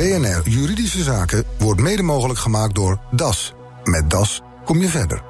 [0.00, 3.52] BNR Juridische Zaken wordt mede mogelijk gemaakt door DAS.
[3.84, 5.22] Met DAS kom je verder.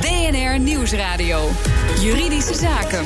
[0.00, 1.48] BNR Nieuwsradio.
[2.00, 3.04] Juridische Zaken.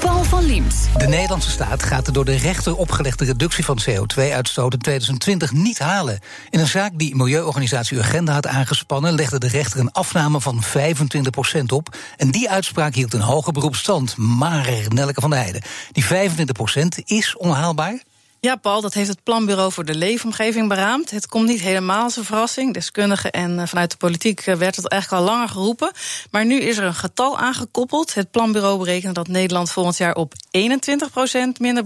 [0.00, 0.88] Paul van Liemt.
[0.96, 5.78] De Nederlandse staat gaat de door de rechter opgelegde reductie van CO2-uitstoot in 2020 niet
[5.78, 6.18] halen.
[6.50, 11.64] In een zaak die milieuorganisatie Urgenda had aangespannen, legde de rechter een afname van 25%
[11.66, 11.96] op.
[12.16, 14.16] En die uitspraak hield een hoger beroep stand.
[14.16, 15.62] Maar Nelke van der Heijden,
[15.92, 18.02] die 25% is onhaalbaar?
[18.44, 21.10] Ja, Paul, dat heeft het Planbureau voor de Leefomgeving beraamd.
[21.10, 22.74] Het komt niet helemaal als een verrassing.
[22.74, 25.90] Deskundigen en eh, vanuit de politiek eh, werd het eigenlijk al langer geroepen.
[26.30, 28.14] Maar nu is er een getal aangekoppeld.
[28.14, 31.84] Het Planbureau berekent dat Nederland volgend jaar op 21% minder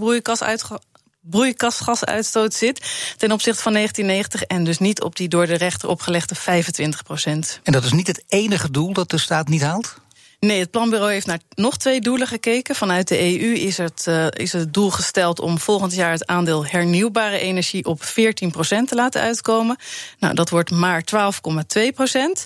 [1.21, 2.85] broeikasgasuitstoot zit
[3.17, 6.39] ten opzichte van 1990 en dus niet op die door de rechter opgelegde 25%
[7.63, 9.95] En dat is niet het enige doel dat de staat niet haalt?
[10.39, 12.75] Nee, het planbureau heeft naar nog twee doelen gekeken.
[12.75, 16.65] Vanuit de EU is het, uh, is het doel gesteld om volgend jaar het aandeel
[16.65, 18.07] hernieuwbare energie op 14%
[18.87, 19.77] te laten uitkomen.
[20.19, 22.45] Nou, dat wordt maar 12,2%.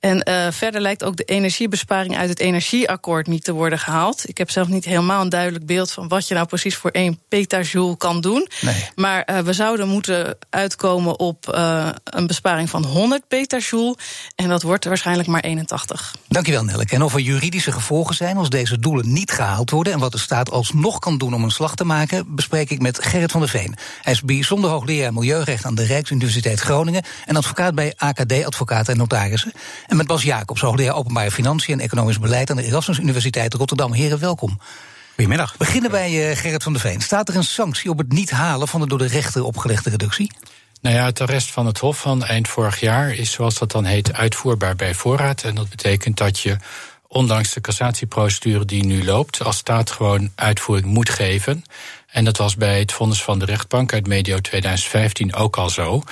[0.00, 4.28] En uh, verder lijkt ook de energiebesparing uit het energieakkoord niet te worden gehaald.
[4.28, 7.18] Ik heb zelf niet helemaal een duidelijk beeld van wat je nou precies voor 1
[7.28, 8.48] petajoule kan doen.
[8.60, 8.88] Nee.
[8.94, 13.96] Maar uh, we zouden moeten uitkomen op uh, een besparing van 100 petajoule.
[14.34, 16.14] En dat wordt waarschijnlijk maar 81.
[16.28, 16.94] Dankjewel, Nelleke.
[16.94, 19.92] En of er juridische gevolgen zijn als deze doelen niet gehaald worden.
[19.92, 22.34] en wat de staat alsnog kan doen om een slag te maken.
[22.34, 23.76] bespreek ik met Gerrit van der Veen.
[24.02, 27.02] Hij is bijzonder hoogleraar Milieurecht aan de Rijksuniversiteit Groningen.
[27.26, 29.52] en advocaat bij AKD Advocaten en Notarissen.
[29.88, 33.92] En met Bas Jacobs, hoogleraar openbare financiën en economisch beleid aan de Erasmus Universiteit Rotterdam.
[33.92, 34.60] Heren, welkom.
[35.14, 35.52] Goedemiddag.
[35.52, 37.00] We beginnen bij uh, Gerrit van der Veen.
[37.00, 40.32] Staat er een sanctie op het niet halen van de door de rechter opgelegde reductie?
[40.80, 43.84] Nou ja, het arrest van het Hof van eind vorig jaar is, zoals dat dan
[43.84, 45.42] heet, uitvoerbaar bij voorraad.
[45.42, 46.56] En dat betekent dat je,
[47.06, 51.64] ondanks de cassatieprocedure die nu loopt, als staat gewoon uitvoering moet geven.
[52.06, 56.02] En dat was bij het vonnis van de rechtbank uit medio 2015 ook al zo.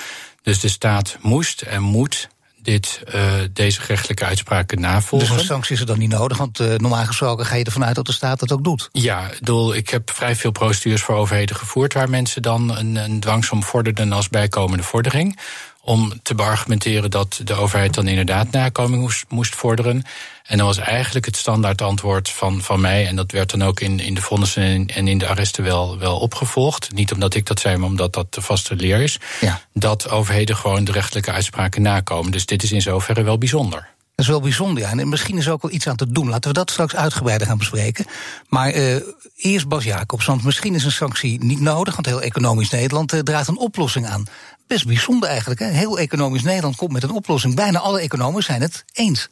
[0.43, 2.29] Dus de staat moest en moet
[2.67, 5.29] dit, uh, deze gerechtelijke uitspraken navolgen.
[5.29, 6.39] Dus een sanctie is er dan niet nodig?
[6.39, 8.89] Want uh, normaal gesproken ga je ervan uit dat de staat dat ook doet.
[8.93, 11.93] Ja, doel, ik heb vrij veel procedures voor overheden gevoerd...
[11.93, 15.39] waar mensen dan een, een dwangsom vorderden als bijkomende vordering
[15.87, 20.03] om te beargumenteren dat de overheid dan inderdaad nakoming moest, moest vorderen.
[20.43, 23.07] En dat was eigenlijk het standaard antwoord van, van mij.
[23.07, 26.19] En dat werd dan ook in, in de vonnissen en, in de arresten wel, wel
[26.19, 26.93] opgevolgd.
[26.93, 29.19] Niet omdat ik dat zei, maar omdat dat de vaste leer is.
[29.41, 29.61] Ja.
[29.73, 32.33] Dat overheden gewoon de rechtelijke uitspraken nakomen.
[32.33, 33.89] Dus dit is in zoverre wel bijzonder.
[34.15, 34.91] Dat is wel bijzonder, ja.
[34.91, 36.29] En misschien is er ook wel iets aan te doen.
[36.29, 38.05] Laten we dat straks uitgebreider gaan bespreken.
[38.49, 38.97] Maar uh,
[39.37, 41.95] eerst Bas Jacobs, want misschien is een sanctie niet nodig...
[41.95, 44.27] want heel economisch Nederland uh, draagt een oplossing aan.
[44.67, 45.67] Best bijzonder eigenlijk, hè?
[45.67, 47.55] Heel economisch Nederland komt met een oplossing.
[47.55, 49.29] Bijna alle economen zijn het eens.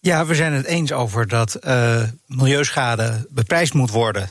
[0.00, 4.30] Ja, we zijn het eens over dat uh, milieuschade beprijsd moet worden.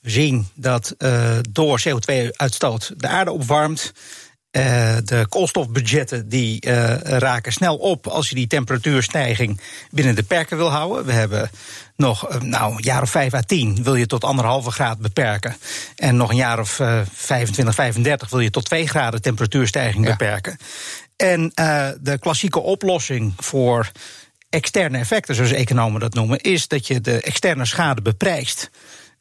[0.00, 3.92] We zien dat uh, door CO2-uitstoot de aarde opwarmt.
[4.52, 10.56] Uh, de koolstofbudgetten die uh, raken snel op als je die temperatuurstijging binnen de perken
[10.56, 11.04] wil houden.
[11.04, 11.50] We hebben
[11.96, 15.56] nog uh, nou, een jaar of 5 à 10 wil je tot anderhalve graad beperken.
[15.96, 16.80] En nog een jaar of
[17.12, 20.10] 25, 35 wil je tot 2 graden temperatuurstijging ja.
[20.10, 20.56] beperken.
[21.16, 21.52] En
[22.00, 23.90] de klassieke oplossing voor
[24.48, 28.70] externe effecten, zoals economen dat noemen, is dat je de externe schade beprijst.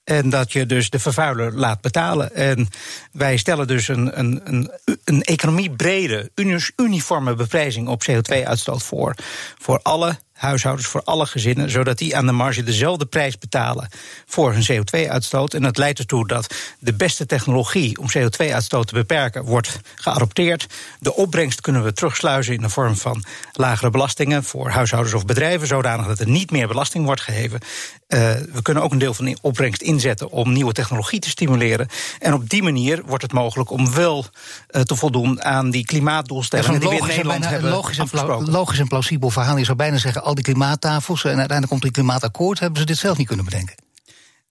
[0.09, 2.36] En dat je dus de vervuiler laat betalen.
[2.36, 2.68] En
[3.12, 4.72] wij stellen dus een, een, een,
[5.03, 6.31] een economiebrede,
[6.75, 9.16] uniforme beprijzing op CO2-uitstoot voor.
[9.58, 13.90] Voor alle huishoudens, voor alle gezinnen, zodat die aan de marge dezelfde prijs betalen
[14.26, 15.54] voor hun CO2-uitstoot.
[15.54, 20.68] En dat leidt ertoe dat de beste technologie om CO2-uitstoot te beperken wordt geadopteerd.
[21.00, 23.24] De opbrengst kunnen we terugsluizen in de vorm van
[23.54, 27.60] lagere belastingen voor huishoudens of bedrijven, zodanig dat er niet meer belasting wordt geheven.
[27.60, 28.20] Uh,
[28.54, 31.88] we kunnen ook een deel van die opbrengst inzetten om nieuwe technologie te stimuleren.
[32.20, 34.26] En op die manier wordt het mogelijk om wel
[34.72, 38.80] uh, te voldoen aan die klimaatdoelstellingen die we in Nederland bijna, hebben logisch en, logisch
[38.80, 39.58] en plausibel verhaal.
[39.58, 42.98] Je zou bijna zeggen, al die klimaattafels en uiteindelijk komt die klimaatakkoord, hebben ze dit
[42.98, 43.76] zelf niet kunnen bedenken.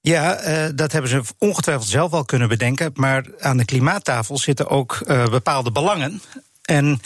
[0.00, 2.90] Ja, uh, dat hebben ze ongetwijfeld zelf wel kunnen bedenken.
[2.94, 6.22] Maar aan de klimaattafel zitten ook uh, bepaalde belangen.
[6.68, 7.00] En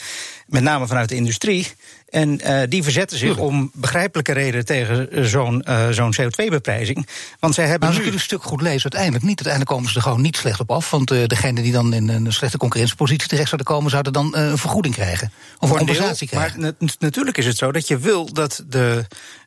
[0.47, 1.67] met name vanuit de industrie.
[2.09, 7.07] En uh, die verzetten zich om begrijpelijke redenen tegen zo'n uh, zo'n CO2-beprijzing.
[7.39, 7.87] Want zij hebben.
[7.87, 8.17] Maar als ik nu...
[8.17, 9.45] een stuk goed lees, uiteindelijk niet.
[9.45, 10.89] Uiteindelijk komen ze er gewoon niet slecht op af.
[10.89, 14.57] Want uh, degene die dan in een slechte concurrentiepositie terecht zouden komen, zouden dan een
[14.57, 15.31] vergoeding krijgen.
[15.59, 16.61] Of een compensatie krijgen.
[16.61, 19.05] Maar natuurlijk is het zo dat je wil dat de.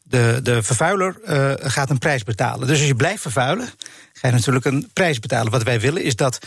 [0.08, 1.16] De, de vervuiler
[1.62, 2.66] gaat een prijs betalen.
[2.66, 3.69] Dus als je blijft vervuilen,
[4.12, 5.52] ga je natuurlijk een prijs betalen.
[5.52, 6.38] Wat wij willen is dat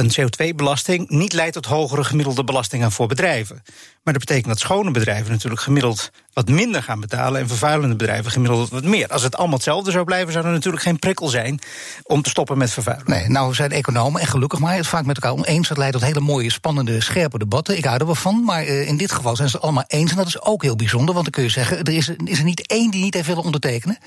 [0.00, 3.62] een CO2-belasting niet leidt tot hogere gemiddelde belastingen voor bedrijven.
[4.02, 8.30] Maar dat betekent dat schone bedrijven natuurlijk gemiddeld wat minder gaan betalen en vervuilende bedrijven
[8.30, 9.08] gemiddeld wat meer.
[9.08, 11.58] Als het allemaal hetzelfde zou blijven, zou er natuurlijk geen prikkel zijn
[12.02, 13.10] om te stoppen met vervuilen.
[13.10, 15.68] Nee, nou zijn economen, en gelukkig maar, het vaak met elkaar oneens.
[15.68, 17.76] Dat leidt tot hele mooie, spannende, scherpe debatten.
[17.76, 20.10] Ik hou er wel van, maar uh, in dit geval zijn ze het allemaal eens.
[20.10, 22.44] En dat is ook heel bijzonder, want dan kun je zeggen, er is, is er
[22.44, 23.98] niet één die niet heeft willen ondertekenen.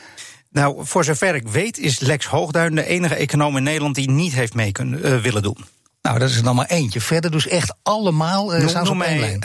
[0.53, 4.33] Nou, voor zover ik weet is Lex Hoogduin de enige econoom in Nederland die niet
[4.33, 5.57] heeft mee kunnen, uh, willen doen.
[6.03, 7.01] Nou, dat is er dan maar eentje.
[7.01, 9.41] Verder dus echt allemaal uh, één lijn.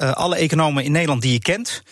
[0.00, 1.82] Uh, alle economen in Nederland die je kent,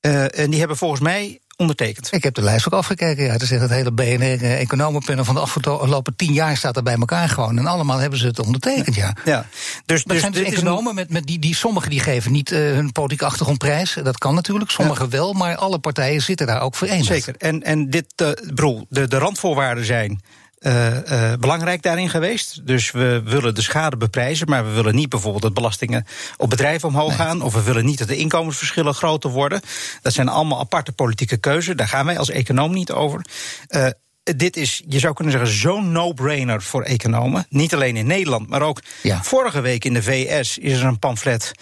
[0.00, 2.12] en die hebben volgens mij ondertekend.
[2.12, 3.24] Ik heb de lijst ook afgekeken.
[3.24, 7.28] Ja, is echt het hele BNR-economenpanel van de afgelopen tien jaar staat er bij elkaar
[7.28, 7.58] gewoon.
[7.58, 9.16] En allemaal hebben ze het ondertekend, ja.
[9.24, 9.46] ja.
[9.86, 10.94] Dus, dus zijn dus economen, een...
[10.94, 13.96] met, met die, die, sommigen die geven niet uh, hun politieke achtergrond prijs.
[14.02, 15.10] Dat kan natuurlijk, sommigen ja.
[15.10, 17.06] wel, maar alle partijen zitten daar ook voor eens.
[17.06, 17.34] Zeker.
[17.38, 20.20] En, en dit, uh, broer, de, de randvoorwaarden zijn
[20.60, 22.66] uh, uh, belangrijk daarin geweest.
[22.66, 26.06] Dus we willen de schade beprijzen, maar we willen niet bijvoorbeeld dat belastingen
[26.36, 27.16] op bedrijven omhoog nee.
[27.16, 27.42] gaan.
[27.42, 29.60] Of we willen niet dat de inkomensverschillen groter worden.
[30.02, 31.76] Dat zijn allemaal aparte politieke keuzes.
[31.76, 33.24] Daar gaan wij als econoom niet over.
[33.68, 33.86] Uh,
[34.22, 37.46] dit is, je zou kunnen zeggen, zo'n no-brainer voor economen.
[37.48, 39.22] Niet alleen in Nederland, maar ook ja.
[39.22, 41.52] vorige week in de VS is er een pamflet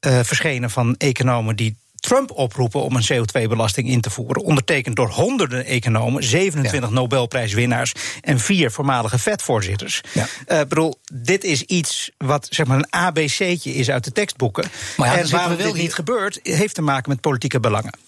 [0.00, 4.42] verschenen van economen die Trump oproepen om een CO2-belasting in te voeren.
[4.42, 6.94] Ondertekend door honderden economen, 27 ja.
[6.94, 10.00] Nobelprijswinnaars en vier voormalige vetvoorzitters.
[10.12, 10.26] Ja.
[10.48, 14.64] Uh, bedoel, dit is iets wat zeg maar een ABC'tje is uit de tekstboeken.
[14.96, 17.98] Maar ja, en waarom dit niet gebeurt, heeft te maken met politieke belangen.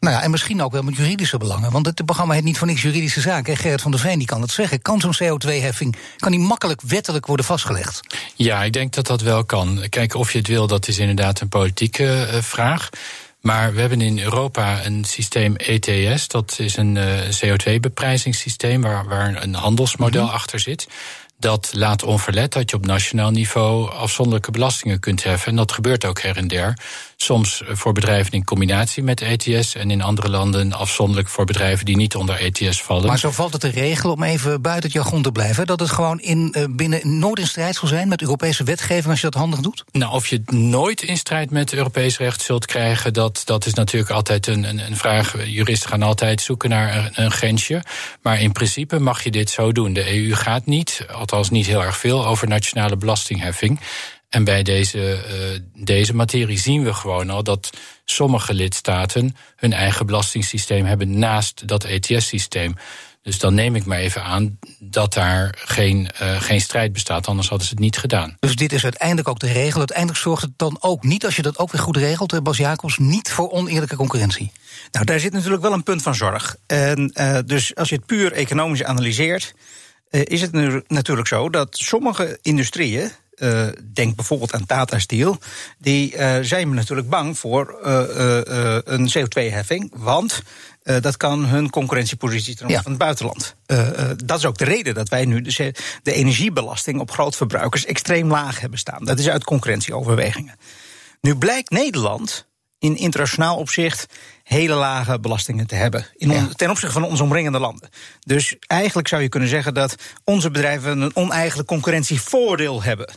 [0.00, 1.70] Nou ja, en misschien ook wel met juridische belangen.
[1.70, 3.56] Want het programma heet niet voor niks juridische zaken.
[3.56, 4.82] Gerrit van der Veen die kan het zeggen.
[4.82, 8.00] Kan zo'n CO2-heffing kan die makkelijk wettelijk worden vastgelegd?
[8.34, 9.84] Ja, ik denk dat dat wel kan.
[9.88, 12.88] Kijk, of je het wil, dat is inderdaad een politieke uh, vraag.
[13.40, 16.28] Maar we hebben in Europa een systeem ETS.
[16.28, 20.36] Dat is een uh, CO2-beprijzingssysteem waar, waar een handelsmodel mm-hmm.
[20.36, 20.88] achter zit.
[21.38, 25.50] Dat laat onverlet dat je op nationaal niveau afzonderlijke belastingen kunt heffen.
[25.50, 26.78] En dat gebeurt ook her en der.
[27.22, 31.96] Soms voor bedrijven in combinatie met ETS en in andere landen afzonderlijk voor bedrijven die
[31.96, 33.06] niet onder ETS vallen.
[33.06, 35.90] Maar zo valt het te regelen om even buiten het jargon te blijven, dat het
[35.90, 39.40] gewoon in, uh, binnen nooit in strijd zal zijn met Europese wetgeving als je dat
[39.40, 39.84] handig doet?
[39.92, 43.74] Nou, of je het nooit in strijd met Europees recht zult krijgen, dat, dat is
[43.74, 45.46] natuurlijk altijd een, een, een vraag.
[45.46, 47.82] Juristen gaan altijd zoeken naar een, een grensje.
[48.22, 49.92] Maar in principe mag je dit zo doen.
[49.92, 53.80] De EU gaat niet, althans niet heel erg veel, over nationale belastingheffing.
[54.30, 57.70] En bij deze, uh, deze materie zien we gewoon al dat
[58.04, 62.74] sommige lidstaten hun eigen belastingssysteem hebben naast dat ETS-systeem.
[63.22, 67.48] Dus dan neem ik maar even aan dat daar geen, uh, geen strijd bestaat, anders
[67.48, 68.36] hadden ze het niet gedaan.
[68.40, 69.78] Dus dit is uiteindelijk ook de regel.
[69.78, 72.98] Uiteindelijk zorgt het dan ook niet, als je dat ook weer goed regelt, Bas Jacobs,
[72.98, 74.52] niet voor oneerlijke concurrentie.
[74.90, 76.56] Nou, daar zit natuurlijk wel een punt van zorg.
[76.66, 79.54] En uh, dus als je het puur economisch analyseert,
[80.10, 85.38] uh, is het nu natuurlijk zo dat sommige industrieën uh, denk bijvoorbeeld aan Tata Steel.
[85.78, 88.02] Die uh, zijn natuurlijk bang voor uh,
[88.84, 89.92] een CO2-heffing.
[89.96, 90.42] Want
[90.82, 92.82] dat kan hun concurrentiepositie ten opzichte ja.
[92.82, 93.54] van het buitenland.
[94.26, 98.60] dat is ook de reden dat wij nu de, de energiebelasting op grootverbruikers extreem laag
[98.60, 99.04] hebben staan.
[99.04, 100.56] Dat is uit concurrentieoverwegingen.
[101.20, 102.48] Nu blijkt Nederland
[102.80, 104.06] in internationaal opzicht
[104.42, 106.06] hele lage belastingen te hebben.
[106.16, 107.88] In ten opzichte van onze omringende landen.
[108.20, 109.94] Dus eigenlijk zou je kunnen zeggen dat
[110.24, 113.10] onze bedrijven een oneigenlijk concurrentievoordeel hebben.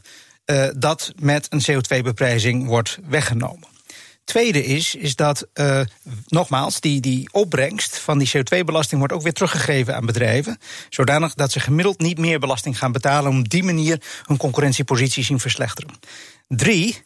[0.46, 3.72] Uh, dat met een CO2-beprijzing wordt weggenomen.
[4.24, 5.82] Tweede is, is dat, uh,
[6.28, 10.58] nogmaals, die, die opbrengst van die CO2-belasting wordt ook weer teruggegeven aan bedrijven.
[10.90, 13.32] Zodanig dat ze gemiddeld niet meer belasting gaan betalen.
[13.32, 16.00] om op die manier hun concurrentiepositie zien verslechteren.
[16.48, 17.04] Drie,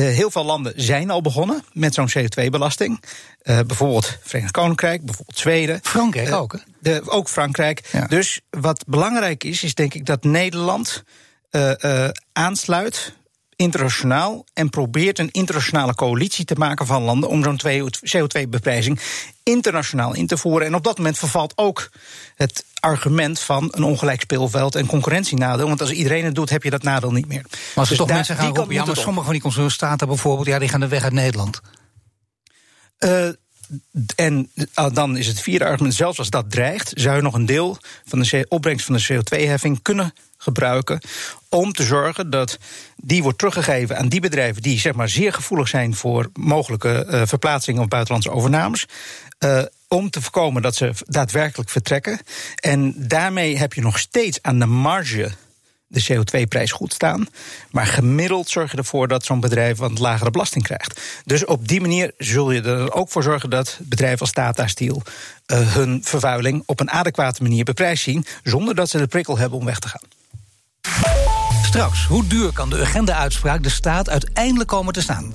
[0.00, 3.02] heel veel landen zijn al begonnen met zo'n CO2-belasting.
[3.42, 5.80] Uh, bijvoorbeeld Verenigd Koninkrijk, bijvoorbeeld Zweden.
[5.82, 7.88] Frankrijk uh, ook, de, ook Frankrijk.
[7.92, 8.06] Ja.
[8.06, 11.04] Dus wat belangrijk is, is denk ik dat Nederland
[12.32, 13.14] aansluit
[13.56, 17.60] internationaal en probeert een internationale coalitie te maken van landen om zo'n
[18.16, 19.00] CO2-beprijzing
[19.42, 20.66] internationaal in te voeren.
[20.66, 21.90] En op dat moment vervalt ook
[22.34, 25.66] het argument van een ongelijk speelveld en concurrentienadeel.
[25.66, 27.44] Want als iedereen het doet, heb je dat nadeel niet meer.
[27.50, 30.46] Maar als dus toch daar, mensen gaan roepen, ja, maar sommige van die staten bijvoorbeeld,
[30.46, 31.60] ja, die gaan de weg uit Nederland.
[32.98, 33.28] Uh,
[34.16, 37.46] en uh, dan is het vierde argument, zelfs als dat dreigt, zou je nog een
[37.46, 40.12] deel van de opbrengst van de CO2-heffing kunnen
[40.46, 41.00] gebruiken
[41.48, 42.58] om te zorgen dat
[42.96, 47.22] die wordt teruggegeven aan die bedrijven die zeg maar zeer gevoelig zijn voor mogelijke uh,
[47.24, 48.86] verplaatsingen of buitenlandse overnames.
[49.44, 52.18] Uh, om te voorkomen dat ze daadwerkelijk vertrekken.
[52.54, 55.30] En daarmee heb je nog steeds aan de marge
[55.88, 57.28] de CO2-prijs goed staan.
[57.70, 61.00] Maar gemiddeld zorg je ervoor dat zo'n bedrijf wat lagere belasting krijgt.
[61.24, 65.02] Dus op die manier zul je er ook voor zorgen dat bedrijven als Tata Steel
[65.46, 68.26] uh, hun vervuiling op een adequate manier beprijs zien.
[68.42, 70.05] zonder dat ze de prikkel hebben om weg te gaan.
[71.76, 75.34] Straks, hoe duur kan de agenda-uitspraak de staat uiteindelijk komen te staan?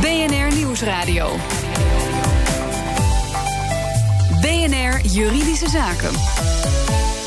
[0.00, 1.36] BNR Nieuwsradio.
[4.40, 6.10] BNR Juridische Zaken.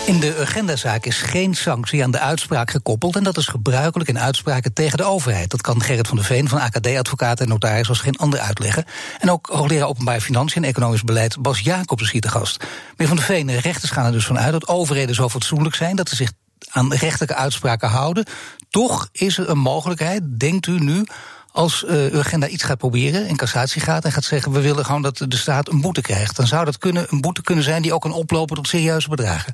[0.06, 3.16] In de agendazaak is geen sanctie aan de uitspraak gekoppeld.
[3.16, 5.50] En dat is gebruikelijk in uitspraken tegen de overheid.
[5.50, 8.86] Dat kan Gerrit van der Veen van AKD-advocaat en notaris als geen ander uitleggen.
[9.20, 12.64] En ook hoogleraar openbaar financiën en economisch beleid Bas Jacobs is hier te gast.
[12.90, 16.10] Meneer van der Veen, rechters gaan er dus vanuit dat overheden zo fatsoenlijk zijn dat
[16.10, 16.32] ze zich
[16.70, 18.26] aan rechtelijke uitspraken houden.
[18.70, 21.06] Toch is er een mogelijkheid, denkt u nu,
[21.52, 24.86] als uh, uw agenda iets gaat proberen, in cassatie gaat en gaat zeggen: we willen
[24.86, 27.82] gewoon dat de staat een boete krijgt, dan zou dat kunnen, een boete kunnen zijn
[27.82, 29.54] die ook kan oplopen tot serieuze bedragen.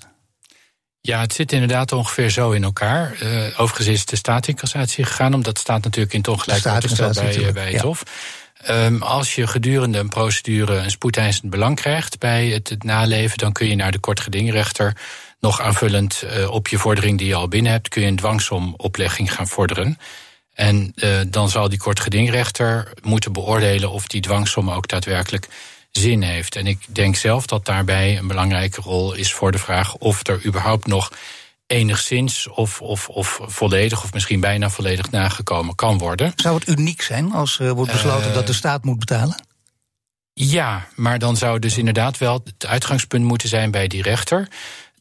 [1.02, 3.18] Ja, het zit inderdaad ongeveer zo in elkaar.
[3.24, 7.14] Uh, overigens is de staat in cassatie gegaan, omdat staat natuurlijk in het ongelijk gesteld
[7.14, 8.04] bij, bij het Hof.
[8.70, 13.52] Um, als je gedurende een procedure een spoedeisend belang krijgt bij het, het naleven, dan
[13.52, 14.98] kun je naar de kortgedingrechter
[15.40, 19.34] nog aanvullend uh, op je vordering die je al binnen hebt, kun je een dwangsomoplegging
[19.34, 19.98] gaan vorderen.
[20.54, 25.48] En uh, dan zal die kortgedingrechter moeten beoordelen of die dwangsom ook daadwerkelijk
[25.92, 26.56] zin heeft.
[26.56, 30.46] En ik denk zelf dat daarbij een belangrijke rol is voor de vraag of er
[30.46, 31.12] überhaupt nog
[31.68, 36.34] enigszins of, of, of volledig of misschien bijna volledig nagekomen kan worden.
[36.36, 39.44] Zou het uniek zijn als er wordt besloten uh, dat de staat moet betalen?
[40.34, 44.48] Ja, maar dan zou dus inderdaad wel het uitgangspunt moeten zijn bij die rechter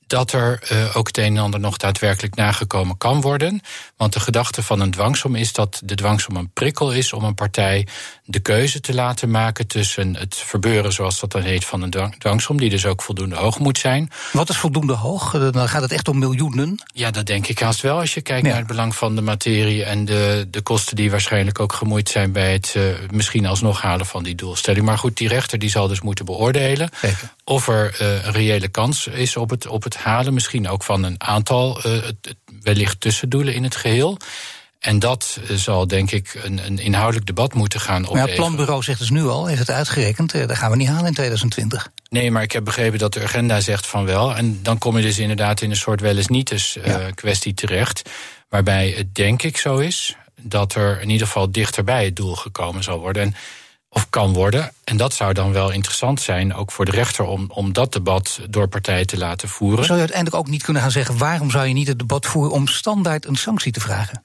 [0.06, 3.60] dat er uh, ook het een en ander nog daadwerkelijk nagekomen kan worden.
[3.96, 7.34] Want de gedachte van een dwangsom is dat de dwangsom een prikkel is om een
[7.34, 7.86] partij
[8.24, 12.58] de keuze te laten maken tussen het verbeuren, zoals dat dan heet, van een dwangsom,
[12.58, 14.10] die dus ook voldoende hoog moet zijn.
[14.32, 15.34] Wat is voldoende hoog?
[15.34, 16.82] Eh, dan gaat het echt om miljoenen?
[16.86, 17.98] Ja, dat denk ik haast wel.
[17.98, 18.48] Als je kijkt ja.
[18.48, 22.32] naar het belang van de materie en de, de kosten die waarschijnlijk ook gemoeid zijn
[22.32, 24.84] bij het uh, misschien alsnog halen van die doelstelling.
[24.84, 27.32] Maar goed, die rechter die zal dus moeten beoordelen Zeker.
[27.44, 31.02] Of er uh, een reële kans is op het, op het halen, misschien ook van
[31.02, 31.98] een aantal uh,
[32.62, 34.16] wellicht tussendoelen in het geheel.
[34.78, 38.20] En dat zal denk ik een, een inhoudelijk debat moeten gaan opleveren.
[38.20, 41.06] Maar het planbureau zegt dus nu al, heeft het uitgerekend, dat gaan we niet halen
[41.06, 41.90] in 2020.
[42.10, 44.36] Nee, maar ik heb begrepen dat de agenda zegt van wel.
[44.36, 47.10] En dan kom je dus inderdaad in een soort wel eens niet eens ja.
[47.14, 48.10] kwestie terecht.
[48.48, 52.34] Waarbij het denk ik zo is dat er in ieder geval dichter bij het doel
[52.34, 53.22] gekomen zal worden.
[53.22, 53.34] En
[53.94, 54.72] of kan worden.
[54.84, 58.40] En dat zou dan wel interessant zijn, ook voor de rechter, om, om dat debat
[58.50, 59.84] door partijen te laten voeren.
[59.84, 62.52] Zou je uiteindelijk ook niet kunnen gaan zeggen: waarom zou je niet het debat voeren
[62.52, 64.22] om standaard een sanctie te vragen?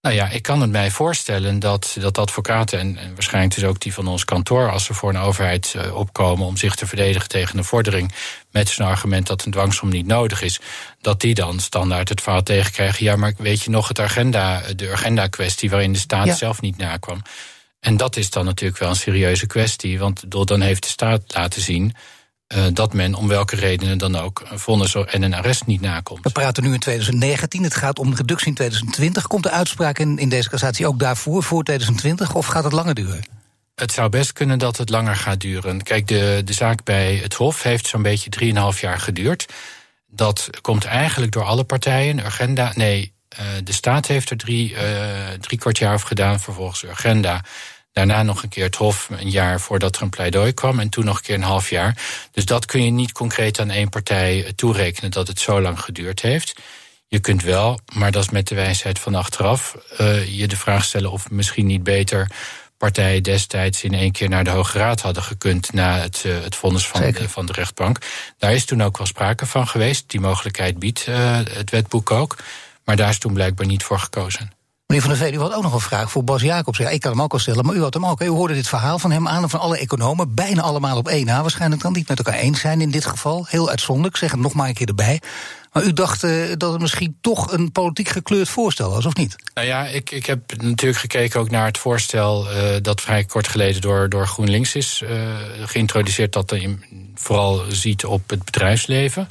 [0.00, 3.80] Nou ja, ik kan het mij voorstellen dat, dat advocaten, en, en waarschijnlijk dus ook
[3.80, 7.28] die van ons kantoor, als ze voor een overheid uh, opkomen om zich te verdedigen
[7.28, 8.12] tegen een vordering,
[8.50, 10.60] met zo'n argument dat een dwangsom niet nodig is,
[11.00, 13.04] dat die dan standaard het verhaal tegenkrijgen.
[13.04, 16.34] Ja, maar weet je nog het agenda, de agenda-kwestie waarin de staat ja.
[16.34, 17.22] zelf niet nakwam.
[17.84, 21.62] En dat is dan natuurlijk wel een serieuze kwestie, want dan heeft de staat laten
[21.62, 21.94] zien
[22.54, 26.24] uh, dat men om welke redenen dan ook een vonnis en een arrest niet nakomt.
[26.24, 29.26] We praten nu in 2019, het gaat om reductie in 2020.
[29.26, 32.94] Komt de uitspraak in, in deze cassatie ook daarvoor, voor 2020, of gaat het langer
[32.94, 33.24] duren?
[33.74, 35.82] Het zou best kunnen dat het langer gaat duren.
[35.82, 38.30] Kijk, de, de zaak bij het Hof heeft zo'n beetje
[38.74, 39.52] 3,5 jaar geduurd.
[40.06, 42.24] Dat komt eigenlijk door alle partijen.
[42.24, 44.78] Agenda, nee, uh, de staat heeft er drie, uh,
[45.40, 47.44] drie kwart jaar over gedaan, vervolgens de agenda.
[47.94, 50.78] Daarna nog een keer het Hof, een jaar voordat er een pleidooi kwam.
[50.80, 52.02] En toen nog een keer een half jaar.
[52.32, 56.22] Dus dat kun je niet concreet aan één partij toerekenen dat het zo lang geduurd
[56.22, 56.54] heeft.
[57.08, 60.84] Je kunt wel, maar dat is met de wijsheid van achteraf, uh, je de vraag
[60.84, 62.30] stellen of misschien niet beter
[62.78, 66.56] partijen destijds in één keer naar de Hoge Raad hadden gekund na het, uh, het
[66.56, 67.98] vonnis van, uh, van de rechtbank.
[68.38, 70.04] Daar is toen ook wel sprake van geweest.
[70.10, 72.36] Die mogelijkheid biedt uh, het wetboek ook.
[72.84, 74.52] Maar daar is toen blijkbaar niet voor gekozen.
[74.86, 76.78] Meneer Van der Veen, u had ook nog een vraag voor Bas Jacobs.
[76.78, 78.22] Ja, ik kan hem ook al stellen, maar u had hem ook.
[78.22, 81.26] U hoorde dit verhaal van hem aan en van alle economen, bijna allemaal op één
[81.26, 81.40] na.
[81.40, 83.46] Waarschijnlijk kan niet met elkaar eens zijn in dit geval.
[83.48, 85.20] Heel uitzonderlijk, zeg het nog maar een keer erbij.
[85.72, 89.36] Maar u dacht uh, dat het misschien toch een politiek gekleurd voorstel was, of niet?
[89.54, 93.48] Nou ja, ik, ik heb natuurlijk gekeken ook naar het voorstel uh, dat vrij kort
[93.48, 95.10] geleden door, door GroenLinks is uh,
[95.64, 96.32] geïntroduceerd.
[96.32, 96.78] Dat er
[97.14, 99.28] vooral ziet op het bedrijfsleven.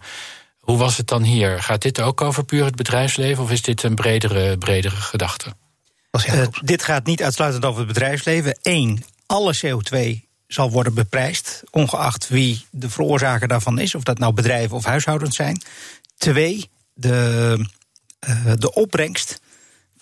[0.63, 1.63] Hoe was het dan hier?
[1.63, 5.53] Gaat dit ook over puur het bedrijfsleven of is dit een bredere, bredere gedachte?
[6.27, 8.59] Uh, dit gaat niet uitsluitend over het bedrijfsleven.
[8.61, 14.33] Eén, alle CO2 zal worden beprijsd, ongeacht wie de veroorzaker daarvan is, of dat nou
[14.33, 15.61] bedrijven of huishoudens zijn.
[16.17, 17.57] Twee, de,
[18.27, 19.41] uh, de opbrengst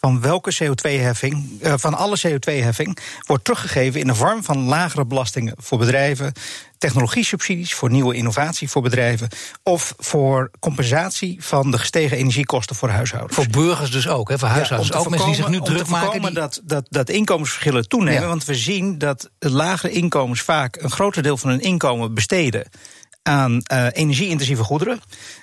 [0.02, 5.54] van welke CO2-heffing, uh, van alle CO2-heffing, wordt teruggegeven in de vorm van lagere belastingen
[5.58, 6.34] voor bedrijven,
[6.78, 9.28] technologiesubsidies voor nieuwe innovatie voor bedrijven
[9.64, 13.36] of voor compensatie van de gestegen energiekosten voor huishoudens.
[13.36, 14.40] Voor burgers dus ook, hè?
[14.40, 15.10] voor huishoudens ja, ook.
[15.10, 16.22] Mensen die zich nu druk maken.
[16.22, 16.32] Die...
[16.32, 18.28] Dat, dat, dat inkomensverschillen toenemen, ja.
[18.28, 22.70] want we zien dat lagere inkomens vaak een groter deel van hun inkomen besteden
[23.24, 25.02] aan uh, energie-intensieve goederen.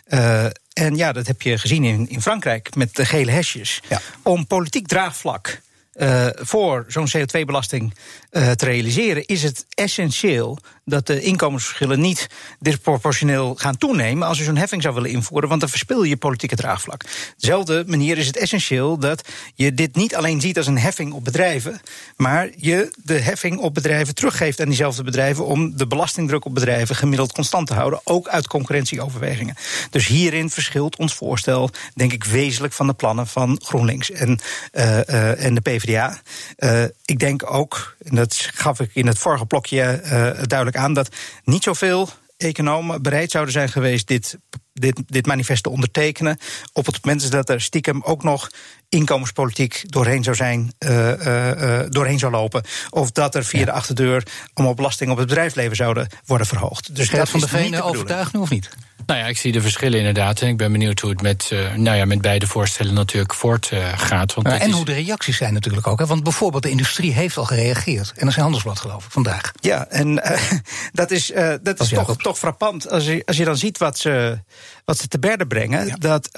[0.09, 3.81] Uh, en ja, dat heb je gezien in, in Frankrijk met de gele hesjes.
[3.89, 4.01] Ja.
[4.23, 5.61] Om politiek draagvlak
[5.95, 7.95] uh, voor zo'n CO2-belasting
[8.31, 10.59] uh, te realiseren, is het essentieel
[10.89, 12.27] dat de inkomensverschillen niet
[12.61, 16.57] disproportioneel gaan toenemen als je zo'n heffing zou willen invoeren, want dan verspil je politieke
[16.57, 17.05] draagvlak.
[17.39, 21.25] Dezelfde manier is het essentieel dat je dit niet alleen ziet als een heffing op
[21.25, 21.81] bedrijven,
[22.17, 26.97] maar je de heffing op bedrijven teruggeeft aan diezelfde bedrijven om de belastingdruk op bedrijven
[26.97, 29.55] gemiddeld constant te houden, ook uit concurrentieoverwegingen.
[29.91, 34.39] Dus hierin verschilt ons voorstel, denk ik, wezenlijk van de plannen van GroenLinks en,
[34.73, 36.21] uh, uh, en de PvdA.
[36.59, 40.01] Uh, ik denk ook, en dat gaf ik in het vorige blokje
[40.47, 44.39] duidelijk aan dat niet zoveel economen bereid zouden zijn geweest dit,
[44.73, 46.39] dit, dit manifest te ondertekenen.
[46.73, 48.51] Op het moment dat er stiekem ook nog
[48.89, 52.65] inkomenspolitiek doorheen zou zijn, uh, uh, doorheen zou lopen.
[52.91, 53.65] Of dat er via ja.
[53.65, 56.95] de achterdeur allemaal belastingen op het bedrijfsleven zouden worden verhoogd.
[56.95, 58.71] Dus dat van de Venen overtuigd nu of niet?
[59.09, 60.41] Nou ja, ik zie de verschillen inderdaad.
[60.41, 64.35] En ik ben benieuwd hoe het met, uh, nou ja, met beide voorstellen natuurlijk voortgaat.
[64.47, 64.75] Uh, en is...
[64.75, 65.99] hoe de reacties zijn natuurlijk ook.
[65.99, 66.07] Hè?
[66.07, 68.09] Want bijvoorbeeld de industrie heeft al gereageerd.
[68.09, 69.53] En dat is een handelsblad, geloof ik, vandaag.
[69.61, 70.41] Ja, en uh,
[70.93, 72.91] dat is, dat is toch, toch frappant.
[72.91, 74.41] Als je, als je dan ziet wat ze,
[74.85, 75.87] wat ze te berden brengen.
[75.87, 75.95] Ja.
[75.99, 76.31] Dat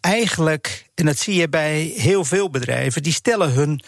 [0.00, 3.82] eigenlijk, en dat zie je bij heel veel bedrijven, die stellen hun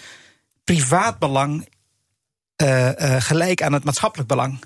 [0.65, 1.69] privaatbelang
[3.19, 4.59] gelijk aan het maatschappelijk belang.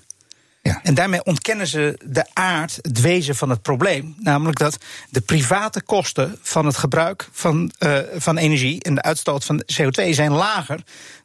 [0.66, 0.80] Ja.
[0.82, 4.14] En daarmee ontkennen ze de aard, het wezen van het probleem.
[4.18, 4.78] Namelijk dat
[5.10, 10.10] de private kosten van het gebruik van, uh, van energie en de uitstoot van CO2
[10.10, 10.80] zijn lager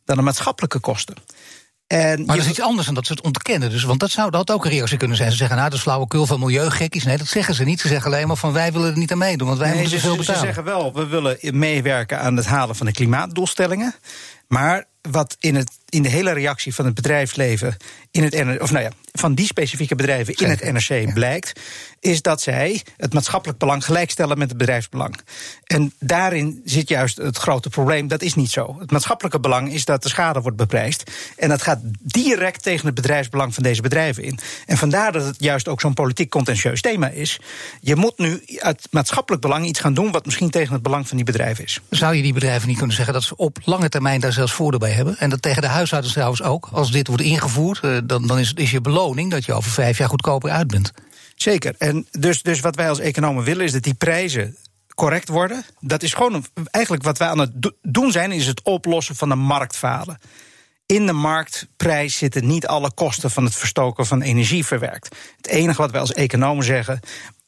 [0.06, 1.16] dan de maatschappelijke kosten.
[1.88, 3.70] En maar dat is iets anders dan dat ze het ontkennen.
[3.70, 5.32] Dus, want dat zou dat ook een reactie kunnen zijn.
[5.32, 7.04] Ze zeggen, nou, dat is flauwekul van milieugekkies.
[7.04, 7.80] Nee, dat zeggen ze niet.
[7.80, 10.00] Ze zeggen alleen maar van, wij willen er niet aan meedoen, want wij nee, moeten
[10.00, 10.40] zoveel betalen.
[10.40, 13.96] Ze zeggen wel, we willen meewerken aan het halen van de klimaatdoelstellingen.
[14.48, 17.78] Maar wat in, het, in de hele reactie van het bedrijfsleven
[18.12, 21.60] in het of nou ja, van die specifieke bedrijven in het NRC blijkt,
[22.00, 25.20] is dat zij het maatschappelijk belang gelijkstellen met het bedrijfsbelang.
[25.64, 28.08] En daarin zit juist het grote probleem.
[28.08, 28.76] Dat is niet zo.
[28.80, 31.12] Het maatschappelijke belang is dat de schade wordt beprijsd.
[31.38, 34.40] En dat gaat direct tegen het bedrijfsbelang van deze bedrijven in.
[34.66, 37.40] En vandaar dat het juist ook zo'n politiek contentieus thema is.
[37.82, 41.18] Je moet nu uit maatschappelijk belang iets gaan doen wat misschien tegen het belang van
[41.18, 41.80] die bedrijven is.
[41.90, 44.80] Zou je die bedrijven niet kunnen zeggen dat ze op lange termijn daar zelfs voordeel
[44.80, 45.18] bij hebben?
[45.18, 46.70] En dat tegen de huishoudens trouwens ook.
[46.72, 50.10] Als dit wordt ingevoerd, dan, dan is, is je beloning dat je over vijf jaar
[50.10, 50.92] goedkoper uit bent.
[51.36, 51.76] Zeker.
[51.78, 54.58] En dus, dus wat wij als economen willen is dat die prijzen
[54.96, 55.66] correct worden.
[55.80, 59.36] Dat is gewoon eigenlijk wat wij aan het doen zijn, is het oplossen van de
[59.36, 60.20] marktfalen.
[60.86, 65.16] In de marktprijs zitten niet alle kosten van het verstoken van energie verwerkt.
[65.38, 67.00] Het enige wat wij als economen zeggen,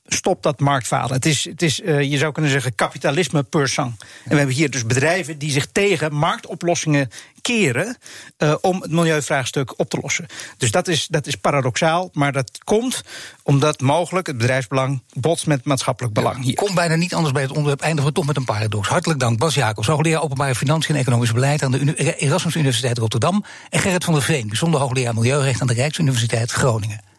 [0.05, 1.13] stop dat marktfalen.
[1.13, 3.95] Het is, het is uh, je zou kunnen zeggen, kapitalisme per sang.
[3.99, 7.09] En we hebben hier dus bedrijven die zich tegen marktoplossingen
[7.41, 7.97] keren
[8.37, 10.25] uh, om het milieuvraagstuk op te lossen.
[10.57, 13.01] Dus dat is, dat is paradoxaal, maar dat komt
[13.43, 16.43] omdat mogelijk het bedrijfsbelang botst met maatschappelijk belang.
[16.43, 16.55] Hier.
[16.55, 18.87] Komt bijna niet anders bij het onderwerp, eindigen we toch met een paradox.
[18.87, 23.45] Hartelijk dank, Bas Jacobs, hoogleraar openbare financiën en economisch beleid aan de Erasmus Universiteit Rotterdam.
[23.69, 27.12] En Gerrit van der Veen, bijzonder hoogleraar milieurecht aan de Rijksuniversiteit Groningen.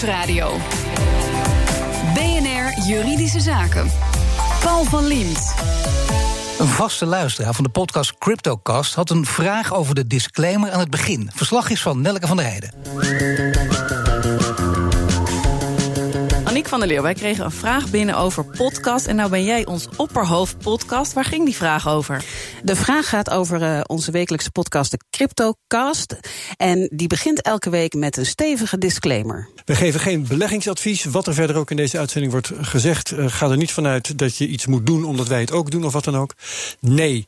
[0.00, 0.56] Nieuwsradio.
[2.14, 3.90] BNR Juridische Zaken.
[4.60, 5.54] Paul van Liemt.
[6.58, 10.90] Een vaste luisteraar van de podcast CryptoCast had een vraag over de disclaimer aan het
[10.90, 11.30] begin.
[11.34, 12.70] Verslag is van Nelke van der Heijden.
[16.70, 19.06] Van der Leeuw, wij kregen een vraag binnen over podcast.
[19.06, 21.12] En nou ben jij ons opperhoofd podcast.
[21.12, 22.24] Waar ging die vraag over?
[22.62, 26.16] De vraag gaat over uh, onze wekelijkse podcast, de CryptoCast.
[26.56, 29.48] En die begint elke week met een stevige disclaimer.
[29.64, 31.04] We geven geen beleggingsadvies.
[31.04, 34.36] Wat er verder ook in deze uitzending wordt gezegd, uh, ga er niet vanuit dat
[34.36, 36.34] je iets moet doen omdat wij het ook doen of wat dan ook.
[36.80, 37.26] Nee.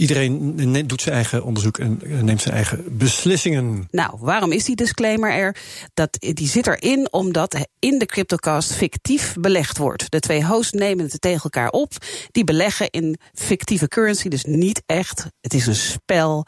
[0.00, 3.88] Iedereen doet zijn eigen onderzoek en neemt zijn eigen beslissingen.
[3.90, 5.56] Nou, waarom is die disclaimer er?
[5.94, 10.10] Dat, die zit erin omdat in de CryptoCast fictief belegd wordt.
[10.10, 11.92] De twee hosts nemen het tegen elkaar op.
[12.30, 15.26] Die beleggen in fictieve currency, dus niet echt.
[15.40, 16.46] Het is een spel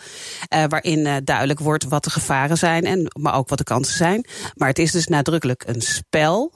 [0.54, 3.96] uh, waarin uh, duidelijk wordt wat de gevaren zijn, en, maar ook wat de kansen
[3.96, 4.26] zijn.
[4.54, 6.52] Maar het is dus nadrukkelijk een spel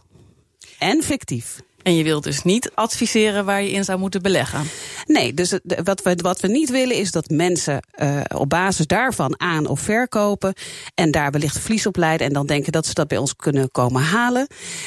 [0.78, 1.60] en fictief.
[1.86, 4.68] En je wilt dus niet adviseren waar je in zou moeten beleggen?
[5.04, 9.40] Nee, dus wat we, wat we niet willen is dat mensen uh, op basis daarvan
[9.40, 10.54] aan of verkopen.
[10.94, 12.26] En daar wellicht verlies op leiden.
[12.26, 14.46] En dan denken dat ze dat bij ons kunnen komen halen.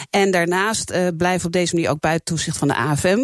[0.10, 3.20] En daarnaast uh, blijven op deze manier ook buiten toezicht van de AFM.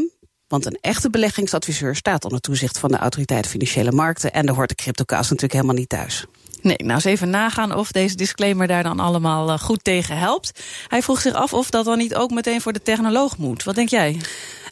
[0.47, 4.33] Want een echte beleggingsadviseur staat onder toezicht van de Autoriteit Financiële Markten.
[4.33, 6.25] En daar hoort de CryptoCast natuurlijk helemaal niet thuis.
[6.65, 10.63] Nee, nou eens even nagaan of deze disclaimer daar dan allemaal eh, goed tegen helpt.
[10.87, 13.63] Hij vroeg zich af of dat dan niet ook meteen voor de technoloog moet.
[13.63, 14.21] Wat denk jij?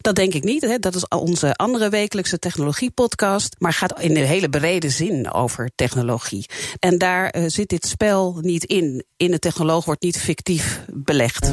[0.01, 0.61] Dat denk ik niet.
[0.61, 0.79] Hè.
[0.79, 3.55] Dat is onze andere wekelijkse technologie-podcast.
[3.59, 6.45] Maar gaat in de hele brede zin over technologie.
[6.79, 9.03] En daar uh, zit dit spel niet in.
[9.17, 11.51] In de technoloog wordt niet fictief belegd.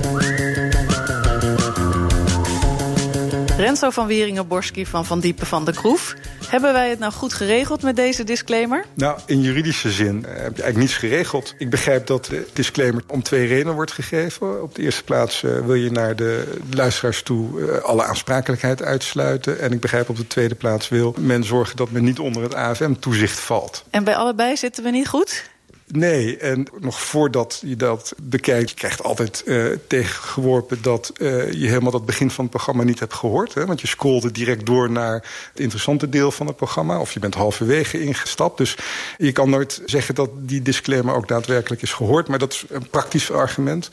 [3.61, 6.15] Renzo van Wieringen-Borski van Van Diepen van de Kroef.
[6.47, 8.85] Hebben wij het nou goed geregeld met deze disclaimer?
[8.95, 11.55] Nou, in juridische zin heb je eigenlijk niets geregeld.
[11.59, 14.63] Ik begrijp dat de disclaimer om twee redenen wordt gegeven.
[14.63, 19.61] Op de eerste plaats uh, wil je naar de luisteraars toe uh, alle aansprakelijkheid uitsluiten.
[19.61, 22.55] En ik begrijp op de tweede plaats wil men zorgen dat men niet onder het
[22.55, 23.85] AFM-toezicht valt.
[23.91, 25.51] En bij allebei zitten we niet goed?
[25.93, 28.71] Nee, en nog voordat je dat bekijkt...
[28.71, 32.99] je krijgt altijd uh, tegengeworpen dat uh, je helemaal dat begin van het programma niet
[32.99, 33.55] hebt gehoord.
[33.55, 33.67] Hè?
[33.67, 35.13] Want je scrolde direct door naar
[35.51, 37.01] het interessante deel van het programma...
[37.01, 38.59] of je bent halverwege ingestapt.
[38.59, 38.77] Dus
[39.19, 42.29] je kan nooit zeggen dat die disclaimer ook daadwerkelijk is gehoord.
[42.29, 43.89] Maar dat is een praktisch argument.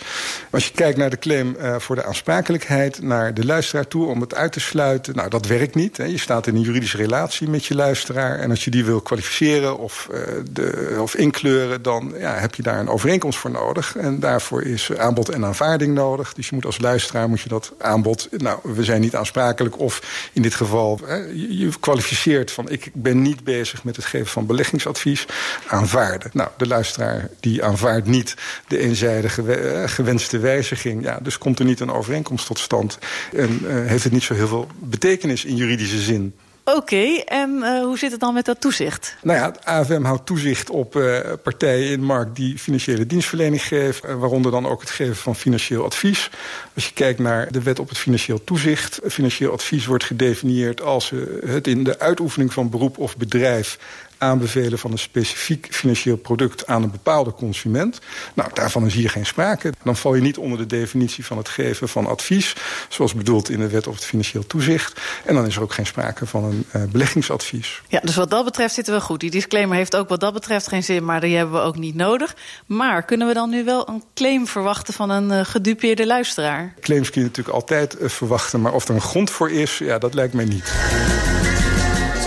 [0.49, 3.01] Als je kijkt naar de claim uh, voor de aansprakelijkheid...
[3.01, 5.15] naar de luisteraar toe om het uit te sluiten...
[5.15, 5.97] nou, dat werkt niet.
[5.97, 6.03] Hè?
[6.03, 8.39] Je staat in een juridische relatie met je luisteraar...
[8.39, 10.09] en als je die wil kwalificeren of,
[10.51, 13.95] de, of inkleuren dan ja, heb je daar een overeenkomst voor nodig.
[13.95, 16.33] En daarvoor is aanbod en aanvaarding nodig.
[16.33, 18.29] Dus je moet als luisteraar moet je dat aanbod...
[18.31, 20.99] nou, we zijn niet aansprakelijk of in dit geval...
[21.05, 25.25] Hè, je kwalificeert van ik ben niet bezig met het geven van beleggingsadvies...
[25.67, 26.29] aanvaarden.
[26.33, 28.35] Nou, de luisteraar die aanvaardt niet
[28.67, 31.03] de eenzijdige gewenste wijziging.
[31.03, 32.97] Ja, dus komt er niet een overeenkomst tot stand.
[33.35, 36.33] En uh, heeft het niet zo heel veel betekenis in juridische zin.
[36.75, 39.15] Oké, en uh, hoe zit het dan met dat toezicht?
[39.21, 43.63] Nou ja, het AFM houdt toezicht op uh, partijen in de markt die financiële dienstverlening
[43.63, 46.29] geven, uh, waaronder dan ook het geven van financieel advies.
[46.75, 51.13] Als je kijkt naar de wet op het financieel toezicht, financieel advies wordt gedefinieerd als
[51.45, 53.77] het in de uitoefening van beroep of bedrijf
[54.17, 57.99] aanbevelen van een specifiek financieel product aan een bepaalde consument.
[58.33, 59.73] Nou, daarvan is hier geen sprake.
[59.83, 62.55] Dan val je niet onder de definitie van het geven van advies,
[62.89, 65.01] zoals bedoeld in de wet op het financieel toezicht.
[65.25, 67.81] En dan is er ook geen sprake van een uh, beleggingsadvies.
[67.87, 69.19] Ja, dus wat dat betreft zitten we goed.
[69.19, 71.95] Die disclaimer heeft ook wat dat betreft geen zin, maar die hebben we ook niet
[71.95, 72.35] nodig.
[72.65, 76.73] Maar kunnen we dan nu wel een claim verwachten van een uh, gedupeerde luisteraar?
[76.81, 79.97] Claims kun je natuurlijk altijd uh, verwachten, maar of er een grond voor is, ja,
[79.97, 80.73] dat lijkt mij niet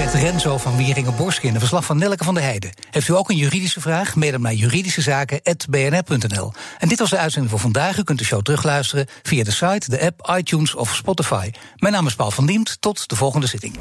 [0.00, 2.70] zegt Renzo van Wieringen-Borsk in de verslag van Nelke van der Heijden.
[2.90, 4.14] Heeft u ook een juridische vraag?
[4.14, 6.52] Mail hem naar juridischezaken.bnr.nl.
[6.78, 7.98] En dit was de uitzending voor vandaag.
[7.98, 11.50] U kunt de show terugluisteren via de site, de app, iTunes of Spotify.
[11.76, 12.76] Mijn naam is Paul van Diemt.
[12.80, 13.74] Tot de volgende zitting.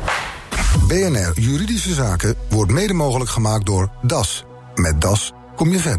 [0.88, 4.44] BNR Juridische Zaken wordt mede mogelijk gemaakt door DAS.
[4.76, 5.98] Met DAS kom je verder.